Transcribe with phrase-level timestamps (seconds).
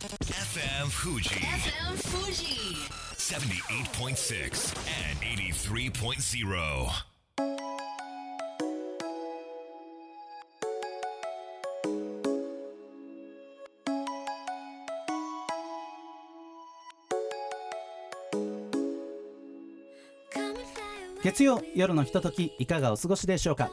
[0.00, 2.74] FM Fuji FM Fuji.
[3.18, 4.74] 78.6
[5.10, 7.10] and 83.0.
[21.22, 23.70] 月曜夜のひとときいかがお過ごしでしょうか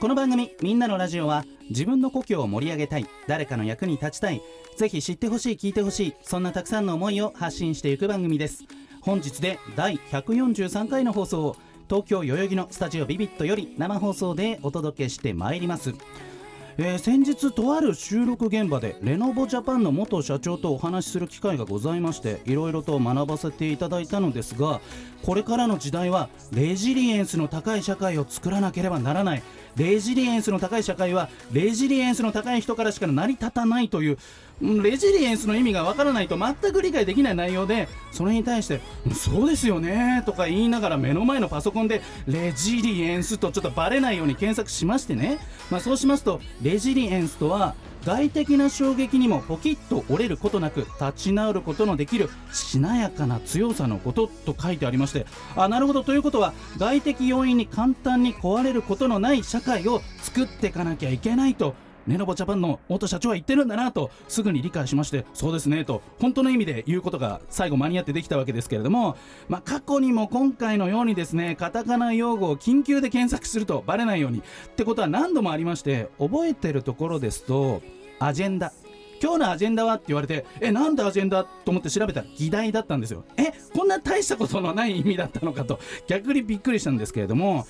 [0.00, 4.40] この番組「みんなのラジオは」自分の故郷を盛り上げたい誰かの役に立ちたい
[4.76, 8.64] ぜひ知ってほしい聞いてほしいそんなたくさんの思いを発信していく番組です。
[9.00, 11.56] 本日で第143回の放送を
[11.88, 15.92] 東京代々木のスタジオビビットより生放送でお届けしてまいります。
[16.80, 24.80] えー先日とある収録現場でレノボジャパンの元社長とお話しする機会がございましていろいろと学ばせていただいたのですが
[25.24, 29.42] これからの時代はレジリエンスの高い社会を作らなければならない。
[29.76, 34.18] レジリエンスの高い社会はレジリエンスの高い人からしか成り立たないという
[34.60, 38.80] レジリエンスの意味がわからないと全く理解できない内容でそれに対して
[39.14, 45.38] 「そうですよね」とか言いながら目の前のパソコンで「レジリエンス」とちょっとバレないように検索しましてね、
[45.70, 47.74] まあ、そうしますとレジリエンスとは
[48.04, 61.74] 外的な衝撃にもポキッと折れることなく立ち直ることのできるしなやかな強さのことと書いてありましてあなるほどということは外的要因に簡単に壊れることのない社会を作っていかなきゃいけないと
[62.08, 69.16] ネノボジャパンの元社長は言ってるんだなとすぐに理解しましてそうですねと本当の意味で言うことが最後間に合ってできたわけですけれども、
[69.48, 77.82] まあ、過去にも今回のようにですねカタカナ用語を緊急で検索するとバレないようにってことは何度もありまして覚えてるところですと
[78.18, 78.72] アジェンダ。
[79.20, 83.24] 今日のアジェンダはって言われてえなんでアジェンダと思って調べたら議題だったんですよ。
[83.36, 87.66] えこんな大したことのない意味だったのかと逆にびっくりしたんですけれども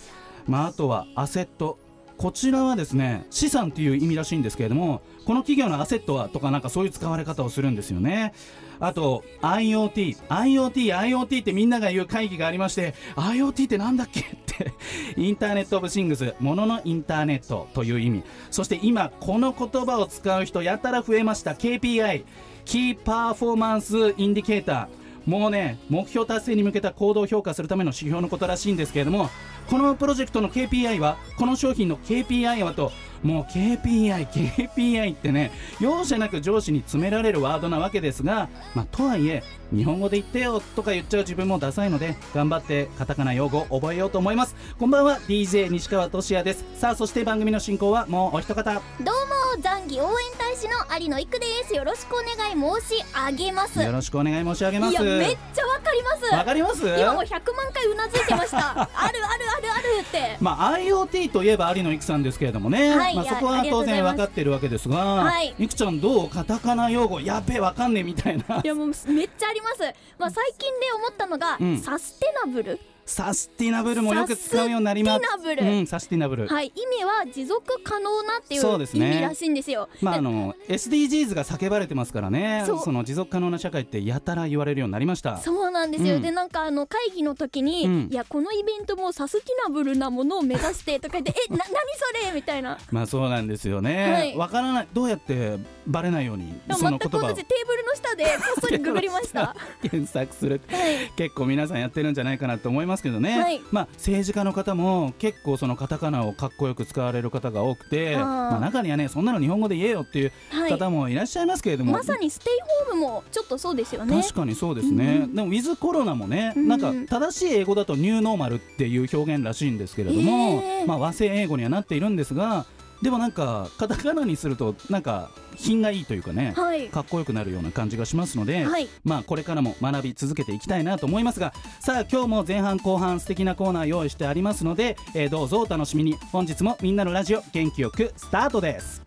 [0.47, 1.79] まああとはアセット。
[2.19, 8.35] こちらはですね資産という意味らしいんですけれどもこの企業のアセットはとかなんかそういう使われ方をするんですよね。
[8.81, 14.73] あと IoT IoT IoT ってみんなが言う会議がありまして IoT ってなんだっけって
[15.17, 18.23] Internet of Things もののインターネットという意味。
[18.51, 21.53] そして今この言葉を使う人やたら増えました。
[21.53, 22.25] KPI
[22.65, 24.98] Key Performance Indicator。
[25.29, 29.29] もうね目標達成に向けた行動評価するための指標のことらしいんですけれども
[29.69, 32.91] このプロジェクトの KPI はこの商品の KPI はと
[33.23, 35.51] もう KPI、KPI ってね
[35.81, 44.57] 容赦なく上司に詰められるワードなわけですが、まあ、とはいえ日本語で言ってよとか言っちゃう自分もダサいので頑張ってカタカナ用語を覚えようと思います。
[44.79, 46.65] こんばんは DJ 西川俊也です。
[46.77, 48.73] さあそして番組の進行はもうお一方。
[48.73, 51.75] どうも残儀応援大使の有野育です。
[51.75, 53.83] よろしくお願い申し上げます。
[53.83, 54.93] よろしくお願い申し上げます。
[54.93, 56.35] いやめっちゃわかります。
[56.35, 56.87] わかります？
[56.87, 58.59] 今もう100万回うなずいてました。
[58.81, 60.37] あるあるあるあるって。
[60.41, 64.17] まあ、IoT といえば有野いくさんですけれどもね、まあ、はいいやそこは当然ございます。
[64.17, 65.55] 分かってるわけですが、はい。
[65.59, 66.29] いくちゃんどう？
[66.29, 67.21] カタカナ用語？
[67.21, 68.61] やべえわかんねえみたいな。
[68.63, 68.93] いやもうめ
[69.25, 69.83] っちゃあります、
[70.19, 71.79] まあ、最近で思ったのが、うん。
[71.79, 72.79] サステナブル
[73.09, 75.23] サスティナブルもよく使うようになります。
[75.25, 75.79] サスティナブル。
[75.79, 79.13] うん、サスティナブル、はい意味は持続可能なっていうそうですね。
[79.13, 79.89] 意味らしいんですよ。
[80.03, 82.65] まあ、あでの SDGs が叫ばれてますからね。
[82.67, 85.39] その持続可能な社会ってやたら言われるようになりました。
[85.39, 86.23] そうなんですよ、うん。
[86.23, 88.09] でなんかあの会議の時に、うん。
[88.13, 92.77] いやこのイベントもサスティナブルなものを目指してとか言ってえな 何それみたいな。
[92.91, 94.37] まあそうなんですよはねい。
[94.37, 94.89] わ、からない。
[94.93, 97.35] どうやってバレないようにその言葉を。
[97.35, 99.57] テーブルの下でこっそりググりました。
[99.83, 100.61] 検索する。
[100.69, 101.11] はい。
[101.17, 103.61] 結構皆さんやってるんじゃないかなと思いますけどね、はい。
[103.71, 110.71] まあ、政治家の方も結構そのカタカナをかっこよく使われる方が多くてまあ、中にはねそんなの日本語で言えよっていうはい。
[110.71, 114.21] 方もいらっしゃいますけれども、まさにステイホームもちょっとそうですよね。
[114.23, 120.87] 確かにそうですね、うんでもウィズコロナもね、うんなんか正しい英語だとニューノーマルっていう表現らしいんですけれども、えー。
[120.87, 122.67] まあ、和製英語にはなっているんですが
[123.03, 139.03] でもなんかカタカナにするとなんか品がいいというかね、はいかっこよくなるような感じがしますので、はいまあこれからも学び続けていきたいなと思いますがさあ今日も前半後半素敵なコーナー用意してありますので、えーどうぞお楽しみに本日もみんなのラジオ元気よくスタートです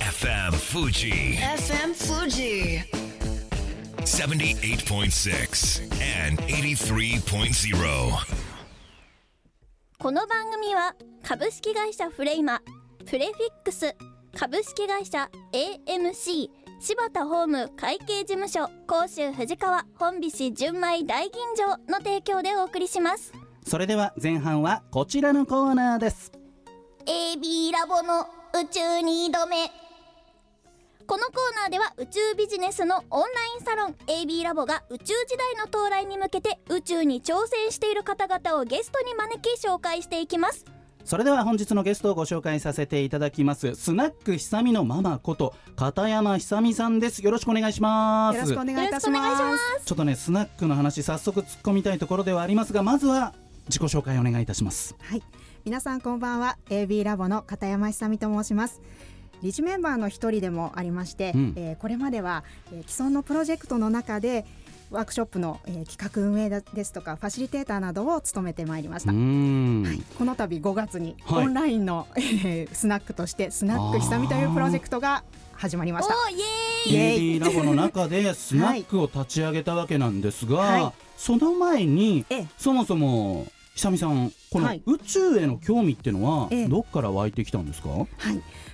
[0.00, 2.82] FM Fuji FM Fuji.
[4.04, 5.82] 78.6
[6.26, 8.51] and 83.0.
[10.02, 12.60] この番組は株式会社フレイマ
[13.06, 13.94] プレフィックス
[14.36, 16.48] 株式会社 AMC
[16.80, 23.32] 柴田ホーム会計事務所甲州藤川本菱純米大吟醸の提供でお送りします。
[23.64, 26.32] それでは前半はこちらのコーナーです。
[27.06, 28.22] AB ラボの
[28.60, 29.70] 宇宙に挑め
[31.06, 40.64] このコーナーでは宇宙ビジネスのオンラインサロン AB ラボが宇宙時代の到来に向けて宇宙に挑戦している方々をゲストに招き紹介していきます
[41.04, 49.84] それでは本日のゲストをご紹介させていただきますスナックひさみのママこと片山ひさみさんですよろしくお願いしますよろしくお願いいたします。
[49.84, 53.34] ちょっとねスナックの話早速突っ込みたいところではありますがまずは
[53.66, 55.22] 自己紹介お願いいたしますはい、
[55.64, 56.56] 皆さんこんばんは。
[56.70, 58.80] AB ラボの片山久美と申します。
[59.42, 61.52] 理事メンバーの一人でもありまして、うん。
[61.56, 64.44] えーこれまでは、えー既存のプロジェクトの中で
[64.90, 69.12] ワークショップの、えー企画運営だですとかファシリテーターなどを務めてまいりましうた。
[69.12, 71.46] はい、この度5月にはい。
[71.46, 75.24] オンラインの、えースナックとしてスナック久美というプロジェクトが
[75.54, 76.14] 始まりました。
[76.14, 76.92] おーイエーイ。
[76.92, 77.40] イエーイ。
[77.40, 80.92] AD ラボの中でスナックを立ち上げたわけなんですが、はい。
[81.16, 82.46] その前にええ。
[82.58, 84.82] そもそも久美さんこのはい。
[84.84, 86.68] 宇宙への興味っていうのはええ。
[86.68, 88.06] どっから湧いてきたんですか、はい、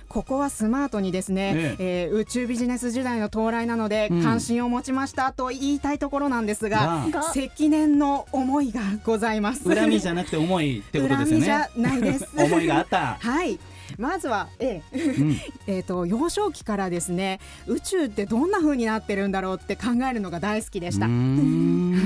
[0.09, 9.73] ここはスマートにですね、ええー宇宙ビジネス時代の到来なのでうん関心を持ちましたと言いたいところなんですが、積年の思いがございます。
[9.73, 12.27] 恨みじゃなくて思いってことですよ恨みじゃねないです。
[12.35, 13.59] 思いがあった、はい。
[13.97, 14.97] まずは、ええ。
[14.97, 15.37] うん、
[15.67, 21.07] えーと幼少期からですね宇宙ってどんな風になってるんだろうって考えるのが大好きでした。
[21.09, 21.11] は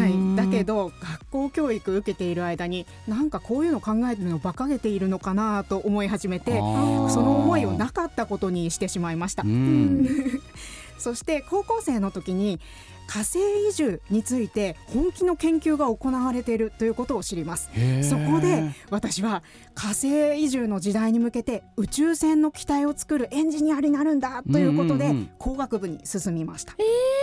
[0.08, 9.44] い、だけど学校教育受けている間になんかこういうの考えるの馬鹿げているのかなと思い始めてその思いをなかったことにしてしまいました。
[9.44, 10.08] うん。
[10.98, 12.60] そして高校生の時に
[13.08, 13.40] 火星
[13.70, 17.70] 移住について本気の研究が行われているということを知ります。
[18.02, 19.44] そこで私は
[19.76, 25.30] 火星移住の時代に向けて宇宙船の機体を作るエンジニアになるんだということでうんうんうん。
[25.38, 26.74] 工学部に進みました。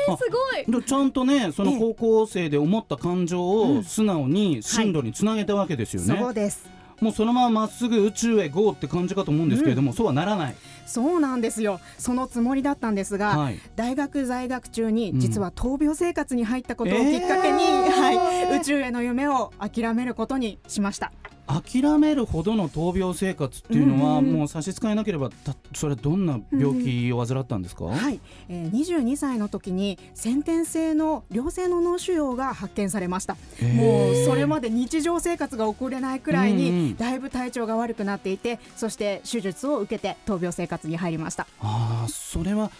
[0.09, 0.81] あすごい。
[0.81, 6.69] でちゃんとねそのええ高校生で思った感情を素直に進路につなげたわけですよね、そうです。
[7.01, 10.55] もうそのまままっすぐ宇宙へ GO って感じかと思うんですけれども、そうはならない、
[10.91, 11.81] そうなんですよ。
[11.99, 15.21] そのつもりだったんですが、はい、大学在学中にうん。
[15.21, 17.91] 実は闘病生活に入ったことをきっかけに、えー。
[17.91, 21.13] はい、宇宙への夢を諦めることにしました
[21.51, 33.37] 諦めるほどの闘病生活っていうのは、もう差し支えなければたそれはどんな病気を患ったんですか、はい、えー、22歳の時に先天性の良性の脳腫瘍が発見されました。
[33.75, 36.65] もうそれまで日常生活が送れないくらいうんうん。
[36.89, 41.47] にだいぶ体調が悪くなっていてそして手術を受けて闘病生活に入りました。
[41.61, 42.71] ああそれは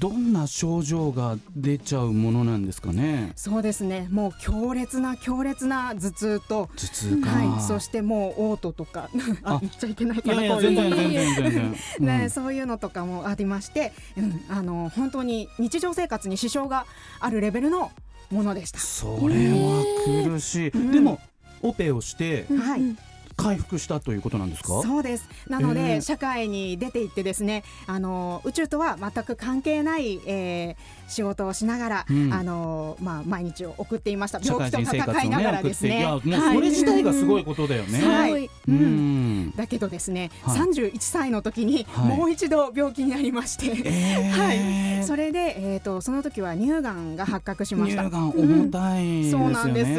[0.00, 3.32] どんな症状が出ちゃうものなんですかね？
[3.36, 4.08] そうですね。
[4.10, 6.68] もう強烈な強烈な頭痛と。
[6.74, 9.10] 頭痛か、はい、そしてもう嘔吐とか
[9.42, 9.54] あ。
[9.56, 12.30] あ言っちゃいけないいかな全然全然全然、ね うん。
[12.30, 16.86] そういうのとかもありまして、うん、あの本当に日常生活に支障が
[17.20, 17.90] あるレベルの
[18.30, 18.78] ものでした。
[18.78, 20.92] それは苦しい、ん。
[20.92, 21.20] でも
[21.62, 22.96] オペをしてはい、
[23.36, 24.82] 回復したということなんですか？
[24.82, 25.28] そうです。
[25.48, 26.00] なので、えー。
[26.00, 32.32] 社会に出ていってですね、あの宇宙とは全く関係ない、えー仕事をしながら、うん。
[32.32, 34.42] あのまあ毎日を送っていました。
[34.42, 36.00] 社病気と戦いながらですね。
[36.00, 38.28] やもうそれ自体がすごいことだよね、はい。
[38.28, 38.50] すごい。
[38.68, 39.42] うん。
[39.46, 39.50] ん。
[39.56, 40.58] だけどですね、はい。
[40.58, 42.16] 31歳の時にはい。
[42.16, 44.30] もう一度病気になりまして、えー。
[44.96, 48.02] はい、それで、えー、とその時は乳がんが発覚しました。
[48.04, 49.98] 乳がん重たいですよね、そうなんです、うう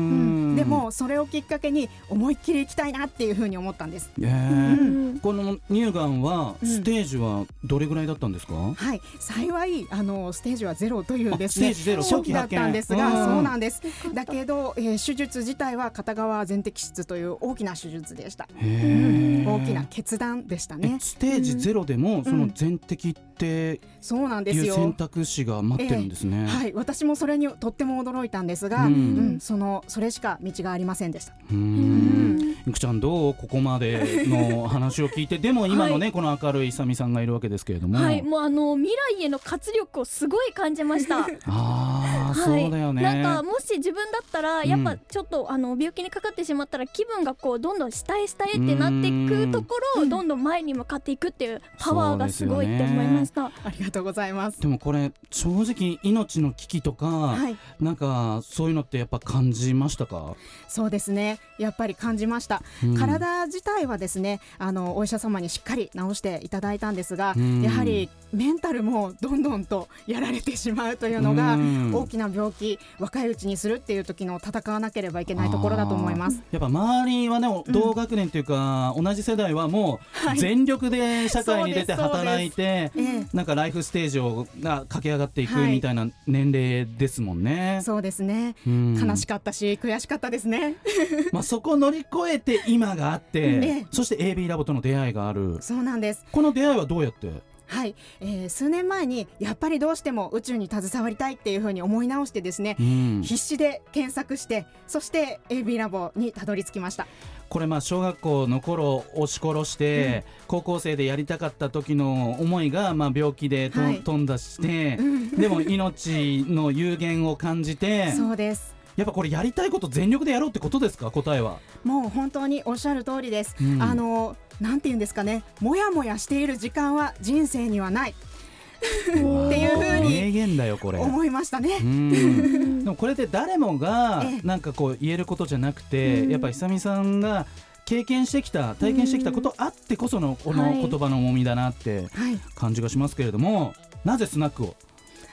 [0.00, 0.52] ん。
[0.54, 4.10] んでもそれをきっかけに思いっきり行きたいなっていうふうに思ったんです。
[4.20, 5.20] えー。
[5.20, 6.68] この乳がんはうん。
[6.68, 9.00] ステージはどれぐらいだったんですか、はい。
[9.18, 13.82] 幸いあのステージはゼロというですねあステージゼロ初期だったんですがそうなんです。
[14.14, 19.48] だけど、えー手術自体は片側全摘出という大きな手術でした、へー。
[19.48, 24.74] 大きな決断でしたえねステージゼロでもその全摘ってそうなんですよ。
[24.74, 29.36] 選択肢が待ってるんですね、はい、私もそれにとっても驚いたんですが、ううん。
[29.36, 31.32] んそのそれしか道がありませんでした。
[31.50, 32.56] うーん。
[32.66, 35.38] いくちゃんどうここまでの話を聞いて？
[35.38, 38.22] でも今のね、この明るい勇さんがいるわけですけれども、はい。
[38.22, 41.20] もうあの未来への活力をすごい感じました。
[41.22, 41.87] ああ、
[42.32, 42.62] はい。
[42.62, 43.02] そうだよね。
[43.02, 54.60] なんかもし自分だったらんやっぱちょっと、あの病気にかかってしまったら気分がこうどんどん下へ下へってなっていくところをどんどん前に向かっていくっていうパワーがすごいって思いました、ありがとうございます。
[54.60, 60.36] でもこれ正直命の危機とか、はい、なんかそういうのってやっぱ感じましたか、
[60.68, 61.38] そうですね。
[61.58, 62.62] やっぱり感じました。
[62.84, 62.96] うん。
[62.96, 67.62] 体自体はですね、あのお医者様にしっかり治していただいたんですが、うん。
[67.62, 71.94] やはりメンタルもどんどんとやられてしまうというのがうん。
[71.94, 76.42] 大きな病気、若いうちにするっていう時の戦わなければいけないところだと思います。
[76.50, 80.00] やっぱ周りはね同学年というか、同じ世代はも
[80.34, 87.80] う全力で社会に出て働いて、ええなんかライフステージをが駆け上がっていくはいみたいな年齢ですもんね。
[87.84, 88.54] そうですね。
[88.66, 90.76] うん悲しかったし悔しかったですね。
[91.32, 95.58] まあそこを乗り越えて今があって、ええそして AB ラボとの出会いがある。
[95.60, 96.24] そうなんです。
[96.32, 97.30] この出会いはどうやって？
[97.68, 103.22] はい、えー数年前にやっぱりどうしても宇宙に携わりたいっていうふうに思い直してですね、うん。
[103.22, 107.06] 必死で検索してそして AB ラボにたどり着きました。
[107.48, 114.00] これまあ小学校の頃押し殺して、高校生でやりたかった時の思いがまあ病気でと、はい。
[114.00, 114.98] 飛んだして、
[115.36, 118.76] でも命の有限を感じてそうです。
[118.96, 121.10] やっぱこれやりたいこと全力でやろうってことですか？
[121.10, 121.58] 答えは。
[121.84, 123.80] もう本当におっしゃる通りです、うん。
[123.82, 125.42] あのなんて言うんですかね。
[125.60, 128.10] もやもやしている時間は人生にはない。
[128.10, 130.98] っていうふうに名言だよこれ。
[130.98, 131.78] 思いましたね。
[131.80, 132.78] うん。
[132.84, 134.46] でもこれで誰もがええ。
[134.46, 136.30] なんかこう言えることじゃなくて、うん。
[136.30, 137.46] やっぱ久美さんが
[137.84, 140.80] 経験してきた体験してきたことあってこそのこのはい。
[140.80, 142.38] 言葉の重みだなってはい。
[142.54, 143.74] 感じがしますけれども、
[144.04, 144.74] なぜスナックを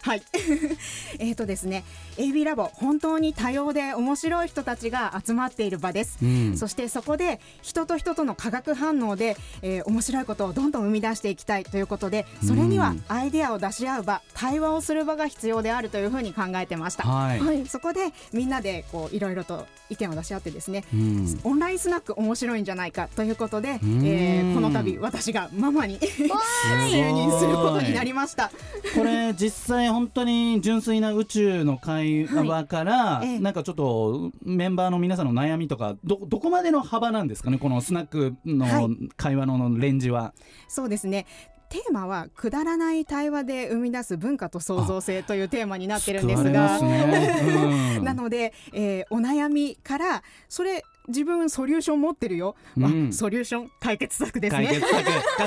[0.05, 0.21] はい。
[1.17, 1.83] えっとですね
[2.17, 6.57] AB ラボ本当に多様で面白い人たちが集まっている場です、うん。
[6.57, 17.65] そしてそこで人と人との化学反応で、えー面白いことをどんどん生み出していきたいということでそれにはうんアイデアを出し合う場対話をする場が必要であるというふうに考えてました、はい、はい。
[17.67, 21.39] そこでみんなでこういろいろと意見を出し合ってですねうん。
[21.43, 24.05] オンラインスナック面白いんじゃないかということで、うん。
[24.05, 28.51] えーこの度私がママに 就任することになりました。
[28.95, 33.39] これ実際本当に純粋な宇宙の会話から、いええ。
[33.39, 39.09] なんかちょっとメンバーの皆さんの悩みとかどどこまでの幅なんですかねこのスナックのはい。
[39.15, 40.33] 会話のレンジは。
[40.67, 41.25] そうですね。
[41.69, 46.79] テーマはくだらない対話で生み出す文化と創造性というテーマになってるんですが。
[46.81, 47.97] ね。
[47.97, 48.03] うん。
[48.05, 53.13] なので、えーお悩みからそれ自分ソリューション持ってるよ、あうん。
[53.13, 54.67] ソリューション解決策ですね。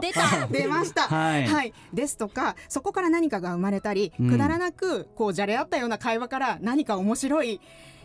[0.00, 0.46] 出た。
[0.46, 1.02] 出ました。
[1.02, 1.72] はい。
[1.92, 4.30] ですとかそこから何かが生まれたり、うん。
[4.30, 7.60] くだらなくこうじゃれ合ったような会話から何か面白い、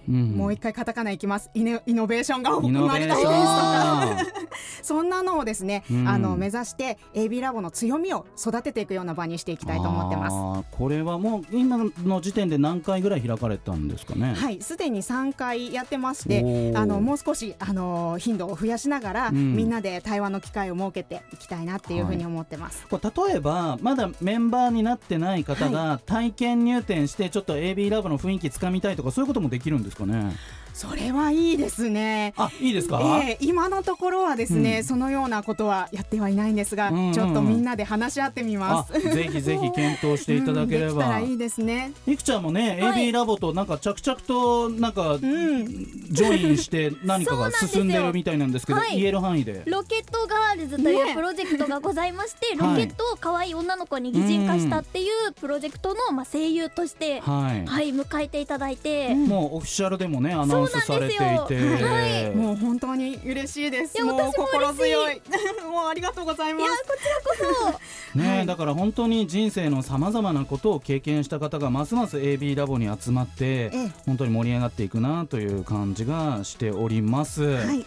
[0.08, 0.32] うん。
[0.36, 1.50] もう一回カタカナいきます。
[1.54, 4.18] イノイノベーションが生まれたりですとか。
[4.82, 6.08] そんなのをですね、うん。
[6.08, 10.68] あの目指して AB ラボの強みを育てていくような場にしていきたいと思ってます。
[10.72, 14.34] これはもう今の時点で何回ぐらい開かれたんですかね？
[14.36, 19.56] はい、すでに3回やってましてあのもう少しあの頻度を増やしながら、うん。
[19.56, 22.86] みんなで対話の機会を設けていきたいなっていうふうに思ってます。
[22.90, 30.36] これ例えばまだメンバーになってない方が体験入店してちょっと AB ラボの雰囲気つかみたいとかそういうこともできるんですかね。
[30.78, 32.34] それはいいですね。
[32.38, 33.02] あいいですか？
[33.24, 38.94] ええ今のところはですね、うんそのようなことはやってはいないんですが、うんうんちょっとみんなで話し合ってみまあす。
[39.02, 41.10] ぜひぜひ検討していただけれうんできたば。
[41.16, 41.92] らいいですね。
[42.06, 45.66] いくちゃんもね、はい AB ラボとなんか着々となんか、うん、
[46.12, 49.64] ジョインして何かが 進んでるみたいなんですけどそうなんですよ言える範囲で。
[49.66, 57.66] ロケットガールズというねプロジェクトがございまして、はいロケットを可愛い女の子に擬人化したっていうプロジェクトのまあ声優として、はい。
[57.66, 63.96] はい、迎えていただいて、もうオフィシャルでもねアナウンスされていて、そうなんですよはいもう本当に嬉しいです。
[63.98, 65.22] いやもう私も嬉しい心強い。
[65.72, 66.84] もうありがとうございまいやす。
[66.84, 67.80] こちらこ
[68.14, 77.86] そ ね、はいだから本当に人生のさまざまなことを経験した方がますます AB ラボに集まってええ本当に盛り上がっていくなという感じがしております、はい。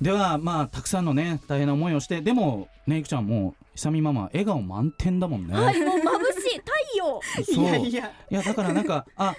[0.00, 6.00] ではまあたくさんのね大変な思いをしてでもねいくちゃんもう久美ママ笑顔満点だもんね、はいもう眩
[6.42, 8.12] しい太陽そういやいや。
[8.30, 9.34] いやだからなんかあ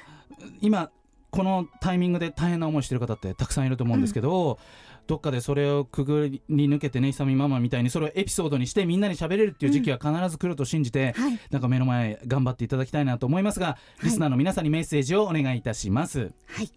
[0.62, 0.90] 今
[1.32, 4.60] このタイミングで大変な思いしてる方ってたくさんいると思うんですけど、
[5.08, 11.40] どっかでそれをくぐり抜けてね久美ママみたいにそれをエピソードにしてみんなに喋れるっていう時期は必ず来ると信じて、はい。
[11.50, 16.32] なんか目の前頑張っていただきたいなと思いますが、リスナーの皆さんにメッセージをお願いいたします。
[16.48, 16.70] はい。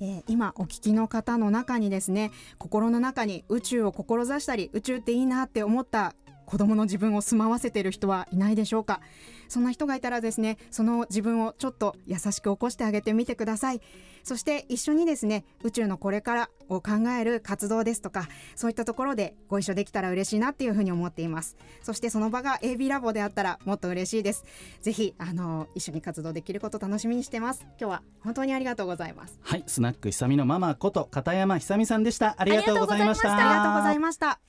[0.00, 6.14] えー今お聞きの方の中にですね心の中に宇宙を志したり宇宙っていいなって思った
[6.46, 9.00] 子供の自分を住まわせている人はいないでしょうか？
[9.48, 13.80] そんな人がいたらですねその自分をちょっと優しく起こしてあげてみてください。
[14.22, 21.56] そして一緒にですね宇宙のこれからを考える活動ですとかそういったところでご一緒できたら嬉しいなっていうふうに思っています。
[21.82, 24.44] そしてその場が AB ラボであったらもっと嬉しいです。
[24.80, 27.60] ぜひあの一緒に活動できること楽しみにしてます。
[27.62, 29.38] 今日は本当にありがとうございます。
[29.42, 32.34] はい、スナック久美のママこと片山久美さんでした。
[32.38, 33.34] ありがとうございました。
[33.34, 34.40] ありがとうございました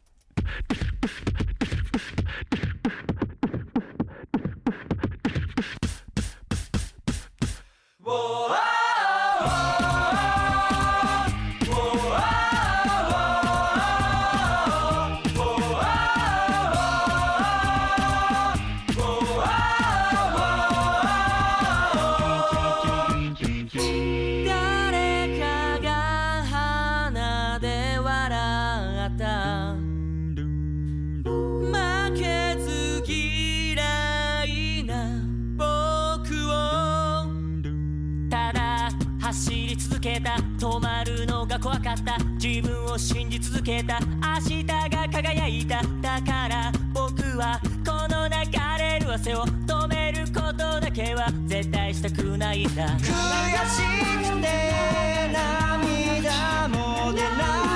[39.36, 40.38] 走り続けた。
[40.58, 42.18] 止まるのが怖かった。
[42.42, 44.00] 自分を信じ続けた。
[44.00, 45.82] 明日が輝いた。
[46.01, 48.34] だから僕はこの流
[48.80, 53.12] れる汗を止めることだけは絶対したくないんだ悔し
[54.24, 54.48] くて
[55.34, 57.75] 涙も出ない。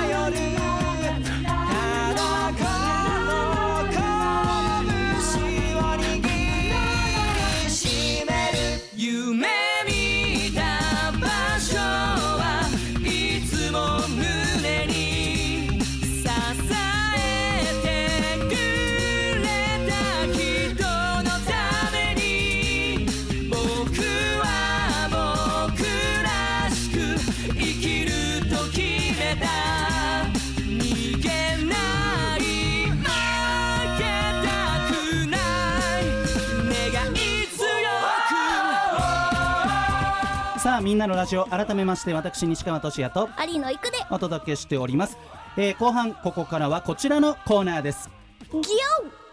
[40.80, 43.98] あみんなのラジオ改めまして私西川俊也と有野行くで。
[44.10, 45.18] お届けしております、
[45.56, 48.08] えー後半ここからはこちらのコーナーです。
[48.50, 48.62] ギオン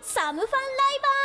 [0.01, 1.18] サムファンライバー。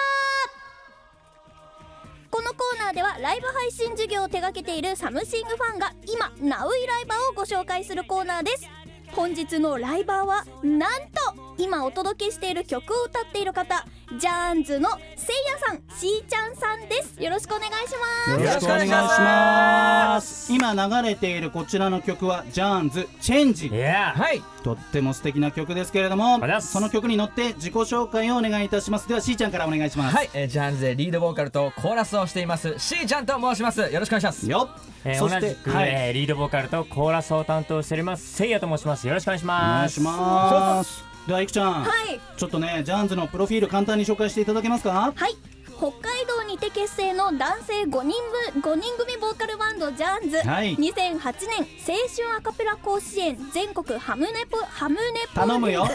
[2.31, 8.69] このコーナーではライブ配信事業を手掛けているサムシングファンが今ナウイライバーをご紹介するコーナーです
[9.15, 13.87] 本日のライバーはなんと今お届けしている曲を歌っている方
[14.19, 17.23] ジャーンズのせいやさんしーちゃんさんです。
[17.23, 17.95] よろしくお願いし
[18.27, 18.41] ます。
[18.43, 20.53] よろしくお願いします。
[20.53, 23.69] 今流れているこちらの曲はジャーンズチェンジ。
[23.69, 24.43] いやはい。
[24.63, 29.09] とっても素敵な曲ですけれどもその曲に乗って自己紹介をお願いいたします。
[29.09, 30.17] ではしーちゃんからお願いします。
[30.17, 32.79] はい、えー、ジャンズでリードボーカルとコーラスをしています。
[32.79, 33.81] しーちゃんと申します。
[33.81, 34.51] よろしくお願いします。
[34.51, 34.69] よ
[35.05, 35.89] えーそして同じく、はい。
[35.91, 41.05] えーリードボーカルとコーラスを担当しておりますせいやと申しますよろしくお願いしお願ますいします。
[41.27, 42.21] ではいくちゃん、はい。
[42.37, 45.13] ちょっとねジャーンズのプロフィール簡単に紹介していただけますか？
[45.15, 45.37] はい。
[45.77, 48.13] 北海道にて結成の男性5人
[48.53, 50.77] 部5人組ボーカルバンドジャーンズ、はい。
[50.77, 55.01] 2008年青春アカペラ甲子園全国ハムネポハムネ
[55.35, 55.41] ポ。
[55.41, 55.87] 頼むよ。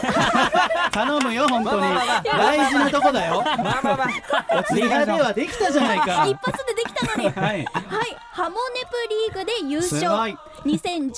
[0.90, 1.80] 頼むよ本当に。
[1.80, 3.42] まあまあまあ大事なとこだよ。
[3.42, 4.74] まあまあまあ。
[4.74, 6.26] リハではできたじゃないか。
[6.26, 7.30] 一発でできたのに。
[7.30, 7.64] はい。
[7.64, 8.16] はい。
[8.32, 8.80] ハモネ
[9.32, 11.14] プリーグで優すご勝い2011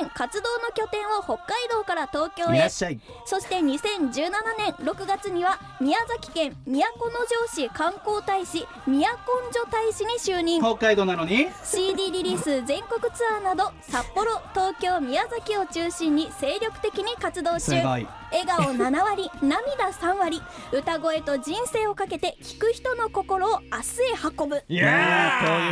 [0.00, 2.56] 年活動の拠点を北海道から東京へ。
[2.56, 3.00] いらっしゃい。
[3.24, 6.80] そして2017年6月には宮崎県都
[7.26, 10.60] 城市観光大使宮古女大使に就任。
[10.60, 17.82] 北海道なのに？CD リリース全国ツアーなど札幌東京宮崎を中心に精力的に活動中
[18.34, 20.42] 笑顔7割涙3割
[20.72, 24.56] 歌声と人生をかけて聴く人の心を明日へ運ぶ。
[24.68, 24.82] いね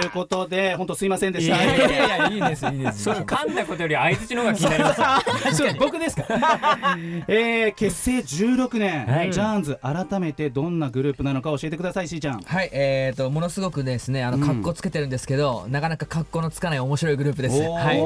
[0.01, 1.57] ということで本当すいませんでした。
[1.57, 3.03] いやいやいやいやいいですいいです。
[3.03, 5.01] そう噛んだことより相槌の方が気になります
[5.59, 6.25] そう僕ですか。
[7.27, 9.33] えー、結成16年、はい。
[9.33, 12.41] ジャーンズ改めてどんなグループなのか教えてくださいしーちゃん。
[12.43, 14.47] はいえーとものすごくですねあのうん。
[14.47, 17.61] 格好つけてるんですけど、なかなか格好のつかない面白いグループです。
[17.61, 17.99] はい。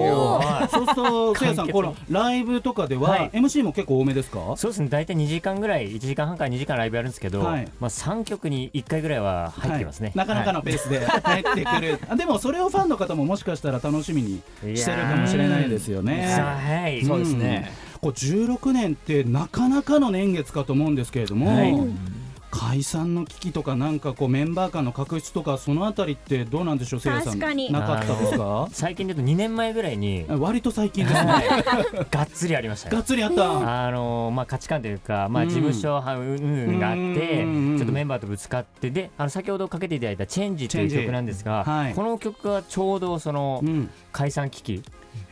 [0.71, 3.31] そうするとせいやさんこのライブとかでは、はい。
[3.35, 4.46] MC も結構多めですか？
[4.57, 4.89] そうですね。
[4.89, 7.69] 大体2時間ぐらい1時間半から2時間ライブやるんですけど、はい。
[7.81, 10.17] まあ3曲に1回ぐらいは入ってますね、はい。
[10.19, 14.43] なかなかのペースで入ってくる、あでもそれをファンの方ももしかしたら楽しみに
[14.77, 16.27] してるかもしれないですよね。
[16.27, 21.75] はい、そうですね、こう16年ってなかなかの年月かと思うんですけれども、はい
[22.59, 27.39] 解散の危機とかなんかこうメンバー間の確執とかそのあたりってどうなんでしょうせいやさん。
[27.39, 27.47] な
[27.83, 28.69] かったですか？
[28.73, 31.33] 最近で言うと2年前ぐらいに割と最近ですね。
[32.11, 32.95] がっつりありましたよ。
[32.97, 33.85] がっつりあった。
[33.87, 35.49] あのまあ、価値観というか、まあ、うん。
[35.49, 41.95] 事務所はうんうんがあって、うんちょっとメンバーとぶつかってであの先ほどかけていただいた「チェンジ」という曲なんですが、はい。
[41.95, 43.91] この曲がちょうどそのうん。
[44.13, 44.81] 解散危機へ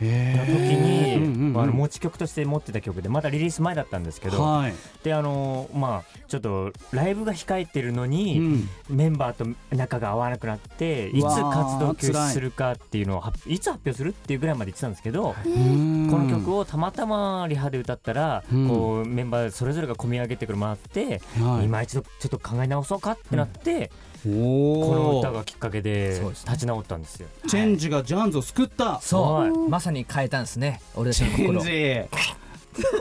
[0.01, 1.61] の時に、うんうんうん。
[1.61, 8.69] あの持ち曲として持ってた曲でまだリリース前だったんですけど、はい、であのまあちょっとライブが控えてるのに、うん。
[8.91, 13.59] メンバーと仲が合わなくなっていうつ活動休止するかっていうのを発い。
[13.59, 18.69] つ発表するっていうぐらいまで言ってたんですけど、うんこの曲をたまたまリハで歌ったら、うん。
[18.69, 21.65] こうメンバーそれぞれが込み上げてくるもあって、はい。
[21.65, 27.29] 今一度ちょっと考え直そうかってなって、おこのお歌がきっかけで立ち直ったんですよ。
[27.47, 29.01] チェンジがジャーンズを救った。
[29.01, 30.81] そう、はいまさに変えたんですね。
[30.95, 32.25] 俺たちチェンジ。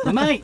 [0.05, 0.37] うまい。
[0.37, 0.41] い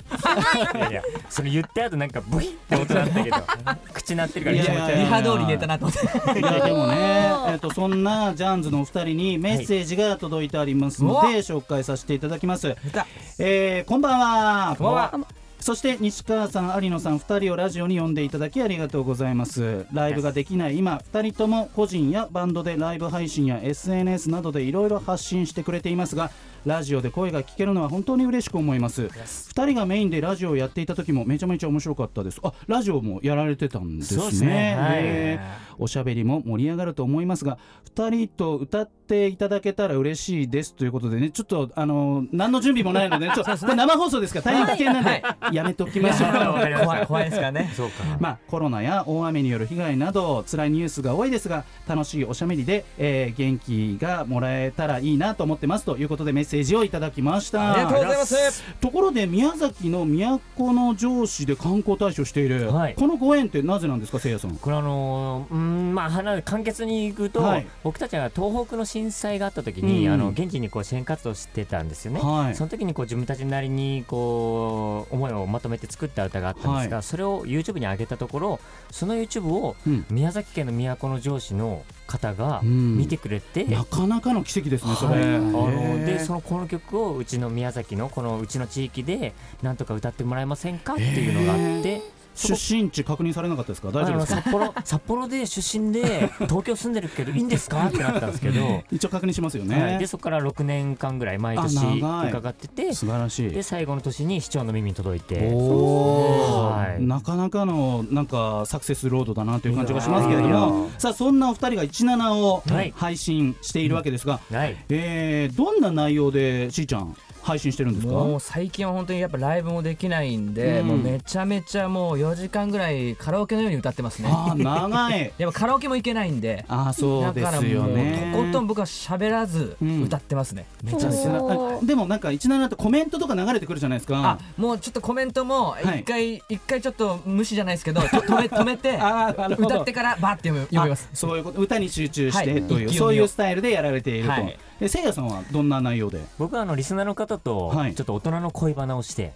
[0.79, 3.37] やいやそれ言ってあとなんかブヒって音だったけど
[3.93, 4.67] 口鳴ってるからいやい。
[4.67, 6.39] やいやリハ通り寝たなと思って。
[6.39, 6.95] いやでもね、
[7.51, 12.75] えっとそんなジャーンズのお二人にメッセージが届いてありますので、紹介させていただきます。
[12.93, 13.05] た。
[13.37, 14.75] えー、こんばんは。
[14.77, 19.85] こんばんはそして西川さん、有野さん2人をラジオに呼んでいただきありがとうございます。
[19.93, 26.31] ライブができない今2人とも個人やバンドでライブ配信や SNS などでいろいろ発信してくれていますが
[26.65, 29.03] ラジオで声が聞けるのは本当に嬉しく思います。
[29.03, 32.39] 2人がメインでラジオをやっていた時もめちゃめちゃ面白かったです。
[32.41, 34.49] あラジオもやられてたんですね。
[34.49, 34.75] ね。
[34.75, 35.39] はい。
[35.77, 37.57] おしゃべりも盛り上がると思いますが
[37.95, 46.31] 2人と歌っていただけたら嬉しいですということでねちょっとあの何の準備もないので、 ちょっとこれ生放送ですから大変危険なんで、やめておきましょう。
[46.31, 47.71] 怖い怖いですからね。
[47.75, 48.03] そうか。
[48.19, 57.73] まあ、コロナや大雨による被害など辛いニュースが多いですが楽しいおしゃべりで、えー元気がもらえたらいいなと思ってますということでメッセージをいただきました。
[57.73, 58.63] ありがとうございます。
[58.81, 62.95] ところで宮崎の都城市で観光大使をしている、はい。
[62.95, 64.55] このご縁ってなぜなんですかせいやさん。
[64.57, 67.67] これあのーうーんまあ話簡潔にいくと、はい。
[67.83, 70.13] 僕たちが東北の震災があった時に、うん。
[70.13, 72.55] あの現地にこう支援活動してたんですよね、はい。
[72.55, 78.59] その時にこう自分たちなりにこう思いをまとめて作った歌があったんですが、はそれを YouTube に上げたところ
[78.91, 80.05] その YouTube をうん。
[80.09, 82.97] 宮崎県の都城市の方がうん。
[82.97, 92.01] 見てくれて、なかなかの奇跡ですねそれ、はい、あへのーでそのこの曲をうちの宮崎のこのうちの地域でなんとか歌ってもらえませんかっていうのがあって
[92.47, 93.89] 出身地確認されなかったですか？
[93.89, 94.37] 大丈夫ですか？
[94.37, 97.87] あの札幌 札幌で出身で東京住んでるけどいいんですか？
[97.87, 98.29] ってなったん。
[98.29, 117.15] ですけど、一応確認しますよはい、ねでそこから6年間ぐらい毎年伺ってて素晴らしいで最後の年に市長の耳に届いておはいーなかなかのなんかサクセスロードだなという感じがしますけれどもさあそんなお二人が17をはい配信しているわけですが、はいえーどんな内容でしーちゃん
[117.49, 118.13] 配信してるんですか？
[118.13, 120.87] もう最近は本当にやっぱライブもできないんで、うん。
[120.87, 124.29] もうめちゃめちゃもう4時間ぐらいカラオケのように歌ってますね。
[124.31, 125.33] あー長い。
[125.37, 126.65] やっぱカラオケも行けないんで。
[126.67, 130.03] あーそうでだからすよもうねとことん僕は喋らずうん。
[130.03, 134.17] 歌ってますね、めちゃめちゃでもなんか17だとコメントとか流れてくるじゃないですか。
[134.23, 135.99] あもうちょっとコメントもはい。
[136.01, 139.67] 一回一、回ちょっと無視じゃないですけど止め止めて あーなるほど。
[139.69, 141.09] 歌ってからバーって読みます。
[141.11, 144.57] あそういうこと歌に集中してはいという、一気読みをそういうスタイルでやられていると、はい。
[144.81, 146.21] えせいやさんはどんな内容で？
[146.37, 147.95] 僕はあのリスナーの方とはい。
[147.95, 149.33] ちょっと大人の恋バナをして、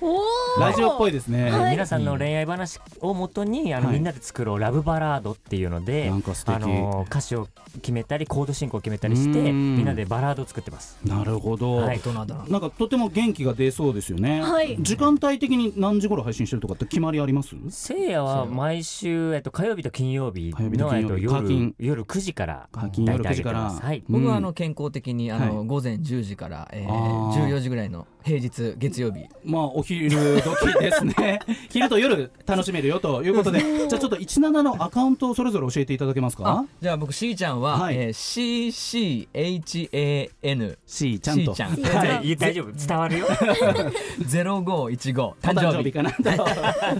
[0.00, 0.20] おー。
[0.60, 1.70] ラジオっぽいですね、はい。
[1.72, 6.54] 皆さんの恋愛話をもとにあの、はいみんなで作ろうラブバラードっていうのでなんか素敵。
[6.54, 7.48] あの歌詞を
[7.82, 9.76] 決めたりコード進行を決めたりしてうん。
[9.76, 10.98] みんなでバラードを作ってます。
[11.04, 11.98] なるほど、はい。
[11.98, 12.44] 大人だな。
[12.48, 14.76] なんかとても元気が出そうですよね、はい。
[14.80, 17.56] 時間帯的に何時頃配信してるとかって決まりあります？
[17.70, 21.74] せいやは毎週、えっと、火曜日と金曜日火曜日との、えっと、金曜日課金。
[21.78, 23.04] 夜夜9時から課金。
[23.06, 23.70] 夜9時から。
[23.70, 24.02] はい。
[24.08, 24.42] 僕はあうん。
[24.44, 25.66] の健康的にあの、はい。
[25.66, 29.26] 午前10時から、えー、あー14時ぐらいの平日月曜日。
[29.44, 31.38] まあお昼時ですね。
[31.70, 37.96] 昼と夜楽しめるよということでじゃあちょっと17のアカウントをそれぞれ教えていただけますあかじゃあ僕しーちゃんは、はい。
[37.96, 41.54] えー、CCHAN C ちゃんと。
[41.54, 42.24] しーちゃん。
[42.24, 42.30] い。
[42.30, 42.72] や 大丈夫。
[42.86, 43.26] 伝わるよ。
[44.20, 45.84] 0515お誕誕生日。
[45.84, 46.10] 生日かな。
[46.12, 46.20] と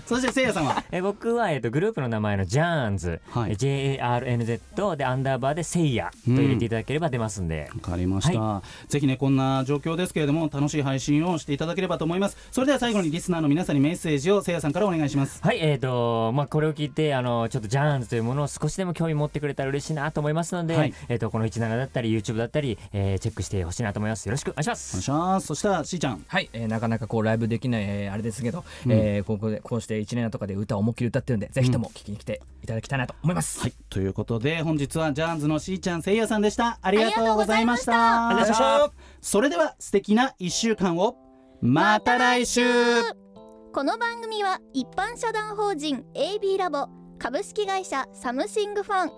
[0.06, 0.84] そしてせいやさんは？
[0.92, 3.52] え僕は、えっと、グループの名前のジャーンズ、はい。
[3.52, 12.36] え JARNZ でアンダーバーでせいやと入れていただければ出ますんで、わかりました、ぜひねこんな状況ですけれども楽しい配信をしていただければと思います。
[12.50, 15.40] それでは最後にリスナーの皆さんにメッセージをせいやさんからお願いします。
[15.42, 20.94] はい、えーとまあ、これを聞いてあのちょっとジャーンズというものを少しでも興味持ってくれたら嬉しいなと思いますので、はい。
[21.08, 24.26] えー、とこの17だったり YouTube だったり、えーチェックしてほしいなと思います。
[24.26, 25.46] よろしくお願いしまお願いすします。
[25.46, 26.24] そしたら C ちゃん。
[26.26, 28.92] はい、えーなかなかこうライブできない、えーあれですけど、うん。
[28.92, 33.60] えーここでこうして1年とかで歌を思いっきり歌ってるんで、ぜひとも聴きに来ていただきたいなと思います。
[33.60, 33.72] はい。
[33.90, 36.78] ということで本日はジャーンズの C ちゃんせいやさんでした。
[36.82, 38.28] ありがとうございました。
[38.28, 41.16] ありがとうございましたそれでは素敵な1週間を。
[41.60, 42.62] また来週。
[43.72, 46.86] この番組は一般社団法人 AB ラボ
[47.18, 49.10] 株式会社サムシングファン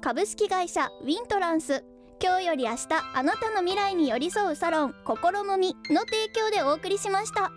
[0.00, 1.84] 株式会社ウィントランス
[2.22, 7.50] 今日より明日あなたの未来に寄り添うサロン心もみの提供でお送りしました。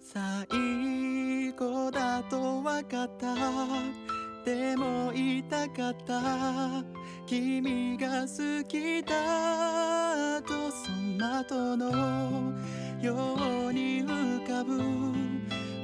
[0.00, 6.84] 最後だと分かったでも言いたかった。
[7.26, 12.52] 君が好きだとその後の
[13.00, 13.36] よ
[13.68, 14.80] うに浮かぶ。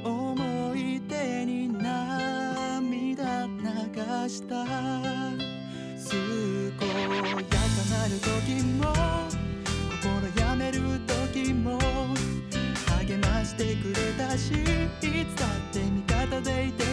[0.04, 4.64] 思い出に涙流した。
[6.78, 7.56] 健やか
[7.90, 8.80] なる時も
[10.02, 11.78] 心やめる時も
[13.00, 14.54] 励ましてくれたしい
[15.00, 16.85] つだって味方でいて